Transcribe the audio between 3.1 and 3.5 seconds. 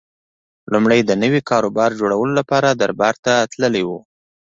ته